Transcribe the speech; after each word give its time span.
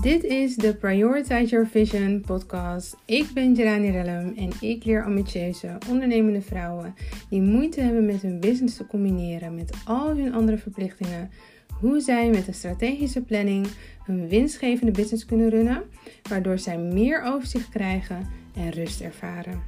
Dit 0.00 0.24
is 0.24 0.56
de 0.56 0.74
Prioritize 0.74 1.44
Your 1.44 1.66
Vision 1.66 2.20
podcast. 2.26 2.96
Ik 3.04 3.30
ben 3.34 3.54
Jelani 3.54 3.90
Rellum 3.90 4.34
en 4.36 4.50
ik 4.60 4.84
leer 4.84 5.04
ambitieuze, 5.04 5.78
ondernemende 5.88 6.42
vrouwen 6.42 6.94
die 7.30 7.40
moeite 7.40 7.80
hebben 7.80 8.06
met 8.06 8.22
hun 8.22 8.40
business 8.40 8.76
te 8.76 8.86
combineren 8.86 9.54
met 9.54 9.70
al 9.84 10.08
hun 10.08 10.34
andere 10.34 10.58
verplichtingen, 10.58 11.30
hoe 11.80 12.00
zij 12.00 12.30
met 12.30 12.46
een 12.46 12.54
strategische 12.54 13.22
planning 13.22 13.66
hun 14.04 14.28
winstgevende 14.28 14.92
business 14.92 15.24
kunnen 15.24 15.48
runnen, 15.48 15.82
waardoor 16.28 16.58
zij 16.58 16.78
meer 16.78 17.22
overzicht 17.22 17.68
krijgen 17.68 18.26
en 18.56 18.70
rust 18.70 19.00
ervaren. 19.00 19.62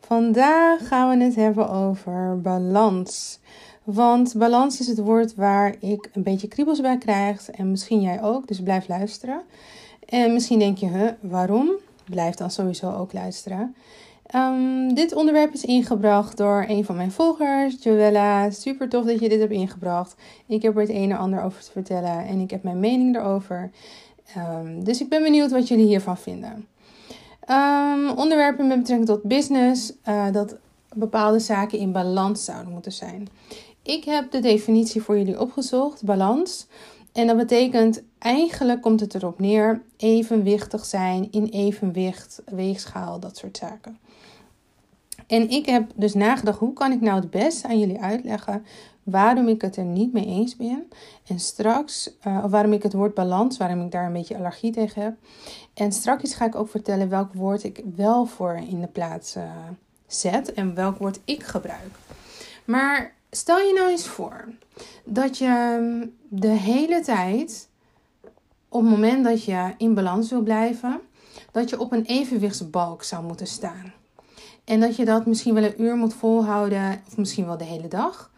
Vandaag 0.00 0.88
gaan 0.88 1.18
we 1.18 1.24
het 1.24 1.34
hebben 1.34 1.68
over 1.68 2.40
balans. 2.40 3.40
Want 3.94 4.34
balans 4.36 4.80
is 4.80 4.86
het 4.86 4.98
woord 4.98 5.34
waar 5.34 5.74
ik 5.80 6.10
een 6.12 6.22
beetje 6.22 6.48
kriebels 6.48 6.80
bij 6.80 6.98
krijg. 6.98 7.50
En 7.50 7.70
misschien 7.70 8.00
jij 8.00 8.22
ook, 8.22 8.48
dus 8.48 8.62
blijf 8.62 8.88
luisteren. 8.88 9.42
En 10.08 10.32
misschien 10.32 10.58
denk 10.58 10.78
je, 10.78 10.86
huh, 10.86 11.10
waarom? 11.20 11.70
Blijf 12.04 12.34
dan 12.34 12.50
sowieso 12.50 12.92
ook 12.92 13.12
luisteren. 13.12 13.74
Um, 14.34 14.94
dit 14.94 15.14
onderwerp 15.14 15.52
is 15.52 15.64
ingebracht 15.64 16.36
door 16.36 16.64
een 16.68 16.84
van 16.84 16.96
mijn 16.96 17.12
volgers, 17.12 17.82
Joella. 17.82 18.50
Super 18.50 18.88
tof 18.88 19.04
dat 19.04 19.20
je 19.20 19.28
dit 19.28 19.40
hebt 19.40 19.52
ingebracht. 19.52 20.14
Ik 20.46 20.62
heb 20.62 20.74
er 20.74 20.80
het 20.80 20.90
een 20.90 21.10
en 21.10 21.18
ander 21.18 21.42
over 21.42 21.62
te 21.62 21.70
vertellen 21.70 22.26
en 22.26 22.40
ik 22.40 22.50
heb 22.50 22.62
mijn 22.62 22.80
mening 22.80 23.16
erover. 23.16 23.70
Um, 24.36 24.84
dus 24.84 25.00
ik 25.00 25.08
ben 25.08 25.22
benieuwd 25.22 25.50
wat 25.50 25.68
jullie 25.68 25.86
hiervan 25.86 26.18
vinden. 26.18 26.66
Um, 27.50 28.10
onderwerpen 28.10 28.66
met 28.66 28.78
betrekking 28.78 29.08
tot 29.08 29.22
business, 29.22 29.92
uh, 30.08 30.32
dat 30.32 30.56
bepaalde 30.94 31.38
zaken 31.38 31.78
in 31.78 31.92
balans 31.92 32.44
zouden 32.44 32.72
moeten 32.72 32.92
zijn. 32.92 33.28
Ik 33.82 34.04
heb 34.04 34.30
de 34.30 34.40
definitie 34.40 35.02
voor 35.02 35.18
jullie 35.18 35.40
opgezocht, 35.40 36.04
balans. 36.04 36.66
En 37.12 37.26
dat 37.26 37.36
betekent 37.36 38.02
eigenlijk 38.18 38.80
komt 38.80 39.00
het 39.00 39.14
erop 39.14 39.38
neer 39.38 39.82
evenwichtig 39.96 40.84
zijn, 40.84 41.28
in 41.30 41.46
evenwicht, 41.46 42.42
weegschaal, 42.46 43.20
dat 43.20 43.36
soort 43.36 43.56
zaken. 43.56 43.98
En 45.26 45.50
ik 45.50 45.66
heb 45.66 45.90
dus 45.94 46.14
nagedacht, 46.14 46.58
hoe 46.58 46.72
kan 46.72 46.92
ik 46.92 47.00
nou 47.00 47.20
het 47.20 47.30
beste 47.30 47.68
aan 47.68 47.78
jullie 47.78 48.00
uitleggen 48.00 48.64
waarom 49.02 49.48
ik 49.48 49.62
het 49.62 49.76
er 49.76 49.84
niet 49.84 50.12
mee 50.12 50.26
eens 50.26 50.56
ben. 50.56 50.88
En 51.26 51.40
straks, 51.40 52.10
uh, 52.26 52.40
of 52.44 52.50
waarom 52.50 52.72
ik 52.72 52.82
het 52.82 52.92
woord 52.92 53.14
balans, 53.14 53.56
waarom 53.56 53.84
ik 53.84 53.90
daar 53.90 54.06
een 54.06 54.12
beetje 54.12 54.36
allergie 54.36 54.72
tegen 54.72 55.02
heb. 55.02 55.14
En 55.74 55.92
straks 55.92 56.34
ga 56.34 56.44
ik 56.44 56.54
ook 56.54 56.68
vertellen 56.68 57.08
welk 57.08 57.32
woord 57.32 57.64
ik 57.64 57.82
wel 57.96 58.26
voor 58.26 58.54
in 58.54 58.80
de 58.80 58.86
plaats 58.86 59.36
uh, 59.36 59.42
zet 60.06 60.52
en 60.52 60.74
welk 60.74 60.98
woord 60.98 61.20
ik 61.24 61.42
gebruik. 61.42 61.90
Maar 62.64 63.14
Stel 63.30 63.58
je 63.58 63.72
nou 63.74 63.90
eens 63.90 64.06
voor 64.06 64.44
dat 65.04 65.38
je 65.38 65.46
ehm, 65.46 66.06
de 66.28 66.48
hele 66.48 67.00
tijd, 67.00 67.68
op 68.68 68.82
het 68.82 68.90
moment 68.90 69.24
dat 69.24 69.44
je 69.44 69.74
in 69.78 69.94
balans 69.94 70.30
wil 70.30 70.42
blijven, 70.42 71.00
dat 71.52 71.70
je 71.70 71.80
op 71.80 71.92
een 71.92 72.04
evenwichtsbalk 72.04 73.02
zou 73.02 73.24
moeten 73.24 73.46
staan. 73.46 73.92
En 74.64 74.80
dat 74.80 74.96
je 74.96 75.04
dat 75.04 75.26
misschien 75.26 75.54
wel 75.54 75.64
een 75.64 75.82
uur 75.82 75.96
moet 75.96 76.14
volhouden, 76.14 77.02
of 77.06 77.16
misschien 77.16 77.46
wel 77.46 77.56
de 77.56 77.64
hele 77.64 77.88
dag. 77.88 78.30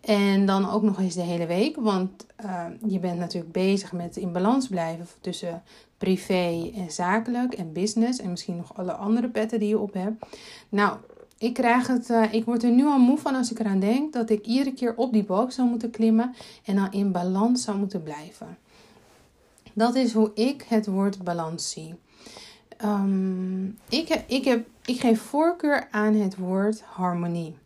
En 0.00 0.46
dan 0.46 0.70
ook 0.70 0.82
nog 0.82 0.98
eens 0.98 1.14
de 1.14 1.22
hele 1.22 1.46
week, 1.46 1.76
want 1.76 2.26
uh, 2.44 2.64
je 2.86 2.98
bent 2.98 3.18
natuurlijk 3.18 3.52
bezig 3.52 3.92
met 3.92 4.16
in 4.16 4.32
balans 4.32 4.68
blijven 4.68 5.06
tussen 5.20 5.62
privé 5.98 6.70
en 6.74 6.90
zakelijk 6.90 7.54
en 7.54 7.72
business 7.72 8.20
en 8.20 8.30
misschien 8.30 8.56
nog 8.56 8.76
alle 8.76 8.92
andere 8.92 9.28
petten 9.28 9.58
die 9.58 9.68
je 9.68 9.78
op 9.78 9.92
hebt. 9.92 10.26
Nou, 10.68 10.98
ik, 11.38 11.54
krijg 11.54 11.86
het, 11.86 12.10
uh, 12.10 12.32
ik 12.32 12.44
word 12.44 12.62
er 12.62 12.70
nu 12.70 12.84
al 12.84 12.98
moe 12.98 13.18
van 13.18 13.34
als 13.34 13.50
ik 13.50 13.58
eraan 13.58 13.80
denk 13.80 14.12
dat 14.12 14.30
ik 14.30 14.46
iedere 14.46 14.72
keer 14.72 14.96
op 14.96 15.12
die 15.12 15.24
balk 15.24 15.52
zou 15.52 15.68
moeten 15.68 15.90
klimmen 15.90 16.34
en 16.64 16.76
dan 16.76 16.92
in 16.92 17.12
balans 17.12 17.62
zou 17.62 17.78
moeten 17.78 18.02
blijven. 18.02 18.58
Dat 19.72 19.94
is 19.94 20.12
hoe 20.12 20.30
ik 20.34 20.64
het 20.68 20.86
woord 20.86 21.24
balans 21.24 21.70
zie. 21.70 21.94
Um, 22.84 23.78
ik, 23.88 24.22
ik, 24.26 24.44
heb, 24.44 24.66
ik 24.84 25.00
geef 25.00 25.20
voorkeur 25.20 25.88
aan 25.90 26.14
het 26.14 26.36
woord 26.36 26.80
harmonie. 26.80 27.56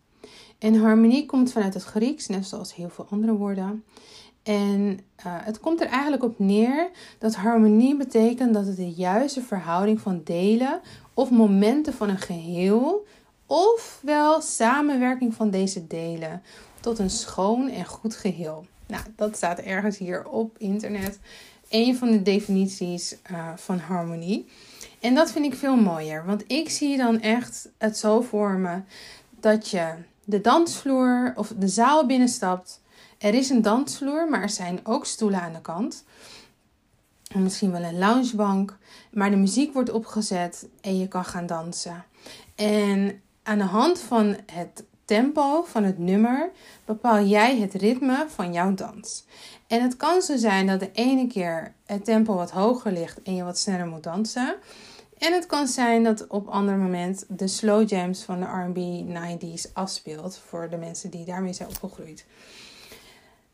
En 0.59 0.75
harmonie 0.75 1.27
komt 1.27 1.53
vanuit 1.53 1.75
het 1.75 1.83
Grieks, 1.83 2.27
net 2.27 2.47
zoals 2.47 2.75
heel 2.75 2.89
veel 2.89 3.07
andere 3.11 3.33
woorden. 3.33 3.85
En 4.43 4.81
uh, 4.91 4.97
het 5.25 5.61
komt 5.61 5.81
er 5.81 5.87
eigenlijk 5.87 6.23
op 6.23 6.39
neer 6.39 6.91
dat 7.19 7.35
harmonie 7.35 7.97
betekent 7.97 8.55
dat 8.55 8.67
het 8.67 8.77
de 8.77 8.91
juiste 8.91 9.43
verhouding 9.43 10.01
van 10.01 10.21
delen 10.25 10.81
of 11.15 11.31
momenten 11.31 11.93
van 11.93 12.09
een 12.09 12.19
geheel 12.19 13.07
ofwel 13.49 14.41
samenwerking 14.41 15.35
van 15.35 15.51
deze 15.51 15.87
delen 15.87 16.43
tot 16.81 16.99
een 16.99 17.11
schoon 17.11 17.69
en 17.69 17.85
goed 17.85 18.15
geheel. 18.15 18.67
Nou, 18.87 19.03
dat 19.17 19.37
staat 19.37 19.59
ergens 19.59 19.99
hier 19.99 20.29
op 20.29 20.59
internet. 20.59 21.19
Een 21.69 21.97
van 21.97 22.11
de 22.11 22.23
definities 22.23 23.17
uh, 23.31 23.49
van 23.57 23.79
harmonie. 23.79 24.49
En 25.01 25.15
dat 25.15 25.33
vind 25.33 25.45
ik 25.45 25.55
veel 25.55 25.77
mooier, 25.77 26.25
want 26.27 26.45
ik 26.47 26.71
zie 26.71 26.97
dan 26.97 27.21
echt 27.21 27.69
het 27.79 27.99
zo 27.99 28.21
voor 28.21 28.51
me 28.51 28.81
dat 29.41 29.69
je 29.69 29.95
de 30.25 30.41
dansvloer 30.41 31.33
of 31.37 31.53
de 31.59 31.69
zaal 31.69 32.07
binnenstapt. 32.07 32.81
Er 33.19 33.35
is 33.35 33.51
een 33.51 33.63
dansvloer, 33.63 34.29
maar 34.29 34.43
er 34.43 34.51
zijn 34.51 34.81
ook 34.83 35.07
stoelen 35.07 35.41
aan 35.41 35.53
de 35.53 35.61
kant. 35.61 36.05
Misschien 37.35 37.71
wel 37.71 37.83
een 37.83 37.99
loungebank, 37.99 38.79
maar 39.11 39.31
de 39.31 39.37
muziek 39.37 39.73
wordt 39.73 39.91
opgezet 39.91 40.67
en 40.81 40.99
je 40.99 41.09
kan 41.09 41.25
gaan 41.25 41.47
dansen. 41.47 42.05
En 42.55 43.21
aan 43.49 43.59
de 43.59 43.65
hand 43.65 44.01
van 44.01 44.37
het 44.53 44.85
tempo 45.05 45.63
van 45.63 45.85
het 45.85 45.99
nummer 45.99 46.51
bepaal 46.85 47.25
jij 47.25 47.59
het 47.59 47.75
ritme 47.75 48.27
van 48.29 48.53
jouw 48.53 48.75
dans. 48.75 49.25
En 49.67 49.83
het 49.83 49.97
kan 49.97 50.23
zo 50.23 50.37
zijn 50.37 50.67
dat 50.67 50.81
de 50.81 50.91
ene 50.93 51.27
keer 51.27 51.73
het 51.87 52.05
tempo 52.05 52.35
wat 52.35 52.51
hoger 52.51 52.93
ligt 52.93 53.23
en 53.23 53.35
je 53.35 53.45
wat 53.45 53.59
sneller 53.59 53.87
moet 53.87 54.03
dansen. 54.03 54.55
En 55.19 55.33
het 55.33 55.47
kan 55.47 55.67
zijn 55.67 56.05
dat 56.05 56.27
op 56.27 56.49
ander 56.49 56.77
moment 56.77 57.25
de 57.29 57.49
slow 57.49 57.89
jams 57.89 58.23
van 58.23 58.41
de 58.41 58.47
R&B 58.47 59.07
90s 59.09 59.73
afspeelt 59.73 60.41
voor 60.49 60.71
de 60.71 60.77
mensen 60.77 61.11
die 61.11 61.25
daarmee 61.25 61.53
zijn 61.53 61.69
opgegroeid. 61.69 62.27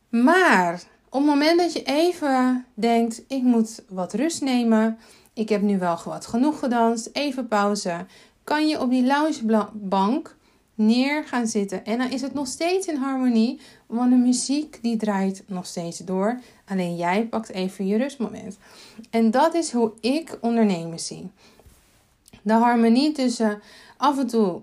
Maar 0.08 0.82
op 1.08 1.20
het 1.20 1.28
moment 1.28 1.58
dat 1.58 1.72
je 1.72 1.82
even 1.82 2.66
denkt, 2.74 3.22
ik 3.28 3.42
moet 3.42 3.82
wat 3.88 4.14
rust 4.14 4.42
nemen, 4.42 4.98
ik 5.32 5.48
heb 5.48 5.62
nu 5.62 5.78
wel 5.78 5.98
wat 6.04 6.26
genoeg 6.26 6.58
gedanst, 6.58 7.10
even 7.12 7.48
pauze, 7.48 8.06
kan 8.44 8.68
je 8.68 8.80
op 8.80 8.90
die 8.90 9.04
loungebank 9.04 10.36
neer 10.74 11.24
gaan 11.24 11.46
zitten. 11.46 11.84
En 11.84 11.98
dan 11.98 12.10
is 12.10 12.20
het 12.20 12.34
nog 12.34 12.46
steeds 12.46 12.86
in 12.86 12.96
harmonie, 12.96 13.60
want 13.86 14.10
de 14.10 14.16
muziek 14.16 14.78
die 14.82 14.96
draait 14.96 15.42
nog 15.46 15.66
steeds 15.66 15.98
door. 15.98 16.40
Alleen 16.68 16.96
jij 16.96 17.26
pakt 17.26 17.48
even 17.50 17.86
je 17.86 17.96
rustmoment. 17.96 18.58
En 19.10 19.30
dat 19.30 19.54
is 19.54 19.72
hoe 19.72 19.92
ik 20.00 20.38
ondernemen 20.40 20.98
zie. 20.98 21.30
De 22.42 22.52
harmonie 22.52 23.12
tussen 23.12 23.62
af 23.96 24.18
en 24.18 24.26
toe 24.26 24.60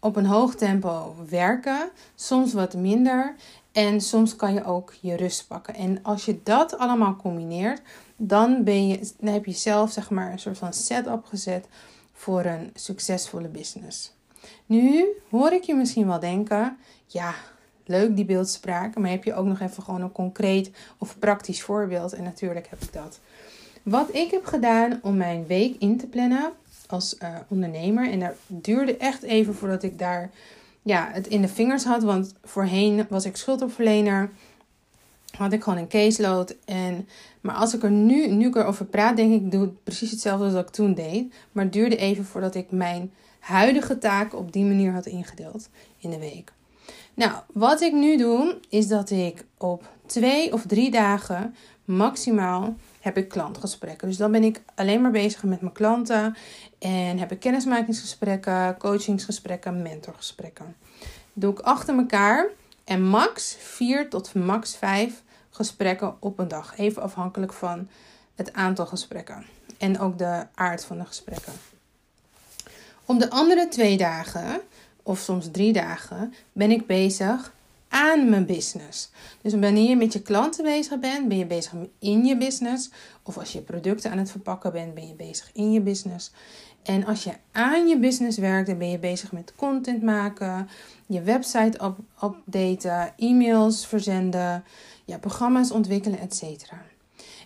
op 0.00 0.16
een 0.16 0.26
hoog 0.26 0.54
tempo 0.54 1.14
werken, 1.28 1.90
soms 2.14 2.52
wat 2.52 2.74
minder. 2.74 3.34
En 3.72 4.00
soms 4.00 4.36
kan 4.36 4.54
je 4.54 4.64
ook 4.64 4.94
je 5.00 5.16
rust 5.16 5.46
pakken. 5.46 5.74
En 5.74 5.98
als 6.02 6.24
je 6.24 6.40
dat 6.42 6.78
allemaal 6.78 7.16
combineert, 7.16 7.82
dan, 8.16 8.64
ben 8.64 8.88
je, 8.88 9.10
dan 9.18 9.32
heb 9.32 9.44
je 9.44 9.52
zelf 9.52 9.92
zeg 9.92 10.10
maar, 10.10 10.32
een 10.32 10.38
soort 10.38 10.58
van 10.58 10.72
setup 10.72 11.24
gezet 11.24 11.68
voor 12.16 12.44
een 12.44 12.70
succesvolle 12.74 13.48
business. 13.48 14.12
Nu 14.66 15.06
hoor 15.30 15.52
ik 15.52 15.62
je 15.62 15.74
misschien 15.74 16.06
wel 16.06 16.20
denken: 16.20 16.76
ja, 17.06 17.34
leuk 17.84 18.16
die 18.16 18.24
beeldspraak, 18.24 18.98
maar 18.98 19.10
heb 19.10 19.24
je 19.24 19.34
ook 19.34 19.46
nog 19.46 19.60
even 19.60 19.82
gewoon 19.82 20.00
een 20.00 20.12
concreet 20.12 20.70
of 20.98 21.18
praktisch 21.18 21.62
voorbeeld? 21.62 22.12
En 22.12 22.22
natuurlijk 22.22 22.66
heb 22.70 22.82
ik 22.82 22.92
dat. 22.92 23.20
Wat 23.82 24.14
ik 24.14 24.30
heb 24.30 24.44
gedaan 24.44 24.98
om 25.02 25.16
mijn 25.16 25.46
week 25.46 25.76
in 25.78 25.98
te 25.98 26.06
plannen 26.06 26.52
als 26.86 27.16
uh, 27.22 27.28
ondernemer, 27.48 28.10
en 28.10 28.20
dat 28.20 28.34
duurde 28.46 28.96
echt 28.96 29.22
even 29.22 29.54
voordat 29.54 29.82
ik 29.82 29.98
daar 29.98 30.30
ja, 30.82 31.08
het 31.12 31.26
in 31.26 31.40
de 31.42 31.48
vingers 31.48 31.84
had, 31.84 32.02
want 32.02 32.34
voorheen 32.44 33.06
was 33.08 33.24
ik 33.24 33.36
schuldopverlener 33.36 34.30
had 35.36 35.52
ik 35.52 35.62
gewoon 35.62 35.78
een 35.78 35.88
caseload. 35.88 36.56
En, 36.64 37.08
maar 37.40 37.54
als 37.54 37.74
ik 37.74 37.82
er 37.82 37.90
nu, 37.90 38.26
nu 38.26 38.46
ik 38.46 38.56
erover 38.56 38.84
praat, 38.84 39.16
denk 39.16 39.32
ik, 39.32 39.50
doe 39.50 39.60
het 39.60 39.84
precies 39.84 40.10
hetzelfde 40.10 40.44
als 40.44 40.54
ik 40.54 40.68
toen 40.68 40.94
deed. 40.94 41.34
Maar 41.52 41.64
het 41.64 41.72
duurde 41.72 41.96
even 41.96 42.24
voordat 42.24 42.54
ik 42.54 42.70
mijn 42.70 43.12
huidige 43.38 43.98
taken 43.98 44.38
op 44.38 44.52
die 44.52 44.64
manier 44.64 44.92
had 44.92 45.06
ingedeeld 45.06 45.68
in 45.98 46.10
de 46.10 46.18
week. 46.18 46.52
Nou, 47.14 47.32
wat 47.52 47.80
ik 47.80 47.92
nu 47.92 48.16
doe, 48.16 48.58
is 48.68 48.88
dat 48.88 49.10
ik 49.10 49.44
op 49.58 49.88
twee 50.06 50.52
of 50.52 50.66
drie 50.66 50.90
dagen 50.90 51.54
maximaal 51.84 52.76
heb 53.00 53.16
ik 53.16 53.28
klantgesprekken. 53.28 54.08
Dus 54.08 54.16
dan 54.16 54.32
ben 54.32 54.44
ik 54.44 54.62
alleen 54.74 55.00
maar 55.00 55.10
bezig 55.10 55.42
met 55.42 55.60
mijn 55.60 55.72
klanten. 55.72 56.36
En 56.78 57.18
heb 57.18 57.32
ik 57.32 57.40
kennismakingsgesprekken, 57.40 58.76
coachingsgesprekken, 58.78 59.82
mentorgesprekken. 59.82 60.76
doe 61.32 61.52
ik 61.52 61.58
achter 61.58 61.96
elkaar. 61.96 62.48
En 62.84 63.02
max 63.02 63.56
4 63.58 64.08
tot 64.08 64.34
max 64.34 64.76
5 64.76 65.22
gesprekken 65.56 66.16
op 66.20 66.38
een 66.38 66.48
dag. 66.48 66.78
Even 66.78 67.02
afhankelijk 67.02 67.52
van 67.52 67.88
het 68.34 68.52
aantal 68.52 68.86
gesprekken 68.86 69.44
en 69.78 69.98
ook 69.98 70.18
de 70.18 70.46
aard 70.54 70.84
van 70.84 70.98
de 70.98 71.04
gesprekken. 71.04 71.52
Op 73.04 73.18
de 73.20 73.30
andere 73.30 73.68
twee 73.68 73.96
dagen, 73.96 74.60
of 75.02 75.18
soms 75.18 75.50
drie 75.50 75.72
dagen, 75.72 76.34
ben 76.52 76.70
ik 76.70 76.86
bezig 76.86 77.52
aan 77.96 78.28
mijn 78.30 78.46
business. 78.46 79.10
Dus 79.42 79.52
wanneer 79.52 79.88
je 79.88 79.96
met 79.96 80.12
je 80.12 80.22
klanten 80.22 80.64
bezig 80.64 81.00
bent, 81.00 81.28
ben 81.28 81.38
je 81.38 81.46
bezig 81.46 81.72
in 81.98 82.24
je 82.24 82.36
business. 82.36 82.90
Of 83.22 83.38
als 83.38 83.52
je 83.52 83.60
producten 83.60 84.10
aan 84.10 84.18
het 84.18 84.30
verpakken 84.30 84.72
bent, 84.72 84.94
ben 84.94 85.06
je 85.06 85.14
bezig 85.14 85.50
in 85.52 85.72
je 85.72 85.80
business. 85.80 86.30
En 86.82 87.04
als 87.04 87.24
je 87.24 87.32
aan 87.52 87.86
je 87.86 87.98
business 87.98 88.38
werkt, 88.38 88.66
dan 88.66 88.78
ben 88.78 88.90
je 88.90 88.98
bezig 88.98 89.32
met 89.32 89.52
content 89.56 90.02
maken, 90.02 90.68
je 91.06 91.22
website 91.22 91.84
up 91.84 91.98
updaten, 92.22 93.12
e-mails 93.16 93.86
verzenden, 93.86 94.64
ja, 95.04 95.18
programma's 95.18 95.70
ontwikkelen, 95.70 96.18
etc. 96.18 96.42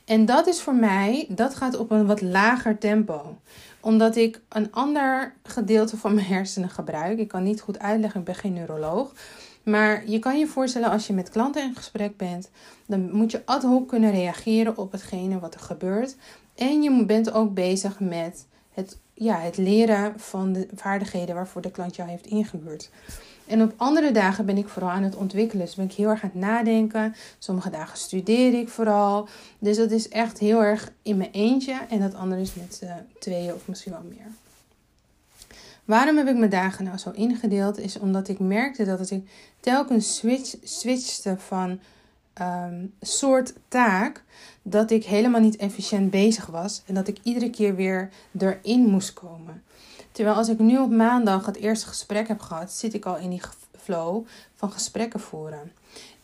En 0.05 0.27
dat 0.27 0.47
is 0.47 0.61
voor 0.61 0.75
mij, 0.75 1.27
dat 1.29 1.55
gaat 1.55 1.77
op 1.77 1.91
een 1.91 2.07
wat 2.07 2.21
lager 2.21 2.79
tempo. 2.79 3.39
Omdat 3.81 4.17
ik 4.17 4.41
een 4.49 4.73
ander 4.73 5.35
gedeelte 5.43 5.97
van 5.97 6.15
mijn 6.15 6.27
hersenen 6.27 6.71
gebruik. 6.71 7.19
Ik 7.19 7.29
kan 7.29 7.43
niet 7.43 7.61
goed 7.61 7.79
uitleggen, 7.79 8.21
ik 8.21 8.27
ben 8.27 8.35
geen 8.35 8.53
neuroloog. 8.53 9.13
Maar 9.63 10.09
je 10.09 10.19
kan 10.19 10.39
je 10.39 10.47
voorstellen 10.47 10.91
als 10.91 11.07
je 11.07 11.13
met 11.13 11.29
klanten 11.29 11.63
in 11.63 11.77
gesprek 11.77 12.17
bent, 12.17 12.51
dan 12.87 13.13
moet 13.13 13.31
je 13.31 13.43
ad 13.45 13.63
hoc 13.63 13.89
kunnen 13.89 14.11
reageren 14.11 14.77
op 14.77 14.93
hetgene 14.93 15.39
wat 15.39 15.55
er 15.55 15.61
gebeurt. 15.61 16.17
En 16.55 16.83
je 16.83 17.05
bent 17.05 17.33
ook 17.33 17.55
bezig 17.55 18.01
met 18.01 18.47
het, 18.75 18.99
ja, 19.15 19.41
het 19.41 19.57
leren 19.57 20.21
van 20.21 20.53
de 20.53 20.69
vaardigheden 20.75 21.35
waarvoor 21.35 21.63
de 21.63 21.71
klant 21.71 21.97
jou 21.97 22.09
heeft 22.09 22.27
ingehuurd. 22.27 22.91
En 23.47 23.63
op 23.63 23.73
andere 23.77 24.13
dagen 24.13 24.47
ben 24.47 24.57
ik 24.57 24.69
vooral 24.69 24.91
aan 24.91 25.03
het 25.03 25.17
ontwikkelen. 25.17 25.65
Dus 25.65 25.75
ben 25.75 25.85
ik 25.85 25.93
heel 25.93 26.09
erg 26.09 26.23
aan 26.23 26.31
het 26.33 26.41
nadenken. 26.41 27.15
Sommige 27.39 27.71
dagen 27.71 27.99
studeer 27.99 28.55
ik 28.55 28.69
vooral. 28.69 29.29
Dus 29.59 29.77
dat 29.77 29.91
is 29.91 30.09
echt 30.09 30.39
heel 30.39 30.63
erg 30.63 30.93
in 31.03 31.17
mijn 31.17 31.31
eentje. 31.33 31.81
En 31.89 32.01
dat 32.01 32.15
andere 32.15 32.41
is 32.41 32.55
met 32.55 32.81
uh, 32.85 32.93
tweeën 33.19 33.55
of 33.55 33.69
misschien 33.69 33.93
wel 33.93 34.05
meer. 34.09 34.27
Waarom 35.85 36.17
heb 36.17 36.29
ik 36.29 36.37
mijn 36.37 36.51
dagen 36.51 36.85
nou 36.85 36.99
zo 36.99 37.11
ingedeeld? 37.11 37.79
Is 37.79 37.99
omdat 37.99 38.29
ik 38.29 38.39
merkte 38.39 38.85
dat 38.85 39.11
ik 39.11 39.31
telkens 39.61 40.17
switch, 40.17 40.55
switchte 40.63 41.39
van 41.39 41.81
um, 42.41 42.95
soort 43.01 43.53
taak. 43.69 44.25
Dat 44.63 44.91
ik 44.91 45.05
helemaal 45.05 45.41
niet 45.41 45.57
efficiënt 45.57 46.11
bezig 46.11 46.47
was. 46.47 46.83
En 46.87 46.95
dat 46.95 47.09
ik 47.09 47.19
iedere 47.23 47.51
keer 47.51 47.75
weer 47.75 48.11
erin 48.39 48.87
moest 48.87 49.13
komen. 49.13 49.63
Terwijl 50.13 50.37
als 50.37 50.49
ik 50.49 50.59
nu 50.59 50.79
op 50.79 50.91
maandag 50.91 51.47
het 51.47 51.57
eerste 51.57 51.87
gesprek 51.87 52.29
heb 52.29 52.41
gehad, 52.41 52.73
zit 52.73 52.95
ik 52.95 53.05
al 53.05 53.17
in 53.17 53.31
die 53.31 53.41
flow 53.77 54.27
van 54.55 54.73
gesprekken 54.73 55.21
voeren. 55.21 55.73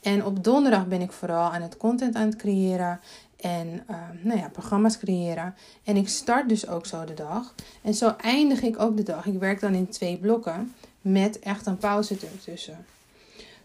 En 0.06 0.24
op 0.24 0.44
donderdag 0.44 0.86
ben 0.86 1.00
ik 1.00 1.12
vooral 1.12 1.50
aan 1.50 1.62
het 1.62 1.76
content 1.76 2.14
aan 2.14 2.26
het 2.26 2.36
creëren 2.36 3.00
en 3.36 3.82
uh, 3.90 3.96
nou 4.22 4.38
ja, 4.38 4.48
programma's 4.48 4.98
creëren. 4.98 5.54
En 5.84 5.96
ik 5.96 6.08
start 6.08 6.48
dus 6.48 6.68
ook 6.68 6.86
zo 6.86 7.04
de 7.04 7.14
dag. 7.14 7.54
En 7.82 7.94
zo 7.94 8.14
eindig 8.20 8.62
ik 8.62 8.80
ook 8.80 8.96
de 8.96 9.02
dag. 9.02 9.26
Ik 9.26 9.38
werk 9.38 9.60
dan 9.60 9.74
in 9.74 9.88
twee 9.88 10.18
blokken 10.18 10.74
met 11.00 11.38
echt 11.38 11.66
een 11.66 11.76
pauze 11.76 12.16
ertussen. 12.32 12.84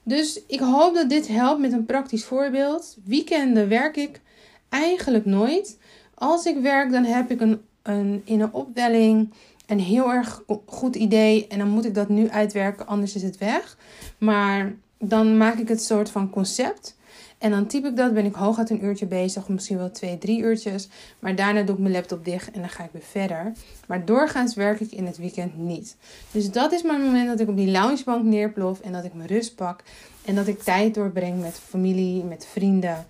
Dus 0.04 0.42
ik 0.48 0.60
hoop 0.60 0.96
dat 0.96 1.10
dit 1.10 1.28
helpt 1.28 1.62
met 1.62 1.72
een 1.72 1.86
praktisch 1.86 2.26
voorbeeld. 2.26 2.98
Weekenden 3.04 3.70
werk 3.70 3.98
ik 3.98 4.22
eigenlijk 4.70 5.26
nooit. 5.26 5.78
Als 6.14 6.46
ik 6.46 6.58
werk, 6.62 6.92
dan 6.92 7.04
heb 7.04 7.32
ik 7.32 7.42
een, 7.42 7.62
een 7.82 8.22
in 8.26 8.42
een 8.42 8.54
opwelling 8.54 9.34
een 9.68 9.80
heel 9.80 10.12
erg 10.12 10.44
goed 10.66 10.96
idee 10.96 11.48
en 11.48 11.58
dan 11.58 11.70
moet 11.70 11.86
ik 11.86 11.96
dat 11.96 12.10
nu 12.10 12.30
uitwerken, 12.30 12.88
anders 12.88 13.16
is 13.16 13.24
het 13.24 13.38
weg. 13.38 13.78
Maar 14.18 14.74
dan 15.02 15.38
maak 15.38 15.58
ik 15.58 15.68
het 15.68 15.84
soort 15.84 16.10
van 16.10 16.30
concept. 16.30 16.96
En 17.38 17.52
dan 17.52 17.68
typ 17.68 17.86
ik 17.86 17.96
dat, 17.96 18.14
ben 18.14 18.26
ik 18.26 18.36
hooguit 18.36 18.70
een 18.70 18.84
uurtje 18.84 19.06
bezig, 19.06 19.48
misschien 19.48 19.78
wel 19.78 19.92
twee, 19.92 20.18
drie 20.18 20.42
uurtjes. 20.42 20.88
Maar 21.20 21.36
daarna 21.36 21.62
doe 21.62 21.76
ik 21.76 21.82
mijn 21.82 21.94
laptop 21.94 22.26
dicht 22.26 22.52
en 22.52 22.60
dan 22.60 22.70
ga 22.70 22.84
ik 22.84 22.90
weer 22.92 23.02
verder. 23.02 23.54
Maar 23.88 24.06
doorgaans 24.06 24.56
werk 24.56 24.80
ik 24.80 24.92
in 24.92 25.06
het 25.06 25.18
weekend 25.18 25.58
niet. 25.58 25.96
Dus 26.32 26.52
dat 26.52 26.72
is 26.72 26.82
mijn 26.82 27.02
moment 27.02 27.28
dat 27.28 27.40
ik 27.40 27.48
op 27.48 27.56
die 27.56 27.72
loungebank 27.72 28.24
neerplof 28.24 28.80
en 28.80 28.92
dat 28.92 29.04
ik 29.04 29.14
mijn 29.14 29.28
rust 29.28 29.56
pak. 29.56 29.84
En 30.26 30.36
dat 30.36 30.48
ik 30.48 30.62
tijd 30.62 30.94
doorbreng 30.94 31.42
met 31.42 31.60
familie, 31.70 32.24
met 32.24 32.48
vrienden. 32.52 33.06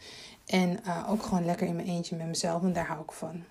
En 0.45 0.79
uh, 0.87 1.11
ook 1.11 1.23
gewoon 1.23 1.45
lekker 1.45 1.67
in 1.67 1.75
mijn 1.75 1.87
eentje 1.87 2.15
met 2.15 2.27
mezelf, 2.27 2.63
en 2.63 2.73
daar 2.73 2.87
hou 2.87 3.01
ik 3.01 3.11
van. 3.11 3.44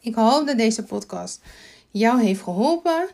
Ik 0.00 0.14
hoop 0.14 0.46
dat 0.46 0.56
deze 0.56 0.84
podcast 0.84 1.40
jou 1.90 2.22
heeft 2.22 2.42
geholpen. 2.42 3.08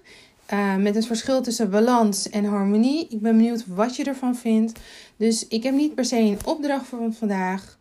Uh, 0.52 0.76
met 0.76 0.94
het 0.94 1.06
verschil 1.06 1.42
tussen 1.42 1.70
balans 1.70 2.30
en 2.30 2.44
harmonie. 2.44 3.08
Ik 3.08 3.20
ben 3.20 3.36
benieuwd 3.36 3.64
wat 3.66 3.96
je 3.96 4.04
ervan 4.04 4.36
vindt. 4.36 4.78
Dus 5.16 5.48
ik 5.48 5.62
heb 5.62 5.74
niet 5.74 5.94
per 5.94 6.04
se 6.04 6.16
een 6.16 6.38
opdracht 6.44 6.86
voor 6.86 7.12
vandaag. 7.12 7.78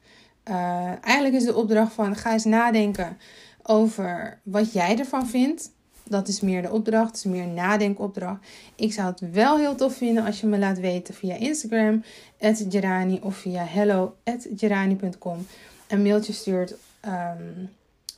Uh, 0.50 0.92
eigenlijk 1.02 1.36
is 1.36 1.44
de 1.44 1.56
opdracht 1.56 1.94
van 1.94 2.16
ga 2.16 2.32
eens 2.32 2.46
nadenken 2.46 3.18
over 3.64 4.40
wat 4.44 4.74
jij 4.74 4.98
ervan 4.98 5.28
vindt. 5.28 5.72
Dat 6.04 6.28
is 6.28 6.42
meer 6.42 6.62
de 6.62 6.72
opdracht, 6.72 7.16
is 7.16 7.24
meer 7.24 7.44
een 7.44 7.54
nadenkopdracht. 7.54 8.46
Ik 8.76 8.94
zou 8.94 9.08
het 9.08 9.32
wel 9.32 9.58
heel 9.58 9.76
tof 9.76 9.96
vinden 9.96 10.26
als 10.26 10.42
je 10.42 10.48
me 10.48 10.58
laat 10.58 10.80
weten 10.80 11.14
via 11.14 11.36
Instagram, 11.36 12.04
Gerani 12.70 13.20
of 13.22 13.38
via 13.38 13.64
hello.gerani.com. 13.64 15.46
Een 15.88 16.02
mailtje 16.02 16.34
stuurt 16.34 16.76
um, 17.06 17.70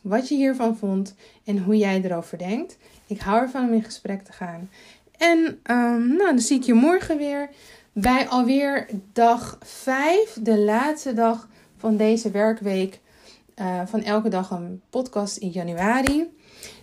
wat 0.01 0.27
je 0.27 0.35
hiervan 0.35 0.77
vond 0.77 1.15
en 1.45 1.57
hoe 1.57 1.77
jij 1.77 2.01
erover 2.03 2.37
denkt. 2.37 2.77
Ik 3.07 3.19
hou 3.19 3.41
ervan 3.41 3.67
om 3.67 3.73
in 3.73 3.83
gesprek 3.83 4.23
te 4.23 4.31
gaan. 4.31 4.69
En 5.17 5.37
um, 5.71 6.07
nou, 6.07 6.29
dan 6.29 6.39
zie 6.39 6.57
ik 6.57 6.63
je 6.63 6.73
morgen 6.73 7.17
weer 7.17 7.49
bij 7.93 8.27
alweer 8.27 8.87
dag 9.13 9.57
5, 9.63 10.37
de 10.41 10.57
laatste 10.57 11.13
dag 11.13 11.47
van 11.77 11.97
deze 11.97 12.31
werkweek. 12.31 12.99
Uh, 13.55 13.81
van 13.85 14.03
elke 14.03 14.29
dag 14.29 14.49
een 14.51 14.81
podcast 14.89 15.37
in 15.37 15.49
januari. 15.49 16.29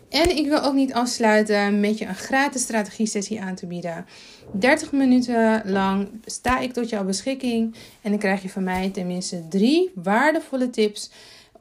En 0.09 0.37
ik 0.37 0.47
wil 0.47 0.63
ook 0.63 0.75
niet 0.75 0.93
afsluiten 0.93 1.81
met 1.81 1.99
je 1.99 2.07
een 2.07 2.15
gratis 2.15 2.63
strategie-sessie 2.63 3.43
aan 3.43 3.55
te 3.55 3.67
bieden. 3.67 4.07
30 4.53 4.93
minuten 4.93 5.63
lang 5.65 6.09
sta 6.25 6.59
ik 6.59 6.73
tot 6.73 6.89
jouw 6.89 7.05
beschikking. 7.05 7.75
En 8.03 8.11
dan 8.11 8.19
krijg 8.19 8.43
je 8.43 8.49
van 8.49 8.65
mij 8.65 8.91
tenminste 8.91 9.49
drie 9.49 9.91
waardevolle 9.95 10.71
tips 10.71 11.11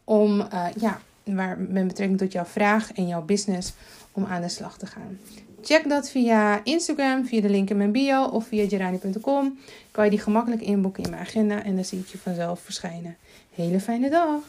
om 0.04 0.40
uh, 0.40 0.66
ja, 0.80 1.02
waar, 1.26 1.58
met 1.60 1.88
betrekking 1.88 2.20
tot 2.20 2.32
jouw 2.32 2.46
vraag 2.46 2.92
en 2.94 3.08
jouw 3.08 3.22
business 3.22 3.74
om 4.12 4.26
aan 4.26 4.42
de 4.42 4.50
slag 4.50 4.78
te 4.78 4.86
gaan. 4.86 5.20
Check 5.62 5.90
dat 5.90 6.10
via 6.10 6.64
Instagram, 6.64 7.26
via 7.26 7.42
de 7.42 7.50
link 7.50 7.70
in 7.70 7.78
mijn 7.78 7.92
bio 7.92 8.24
of 8.24 8.48
via 8.48 8.68
gerani.com. 8.68 9.60
Kan 9.92 10.04
je 10.04 10.10
die 10.10 10.20
gemakkelijk 10.20 10.62
inboeken 10.62 11.04
in 11.04 11.10
mijn 11.10 11.22
agenda 11.22 11.64
en 11.64 11.76
dan 11.76 11.86
zie 11.86 12.00
ik 12.00 12.08
je 12.08 12.18
vanzelf 12.18 12.60
verschijnen. 12.60 13.18
Hele 13.56 13.80
fijne 13.80 14.10
dag! 14.10 14.40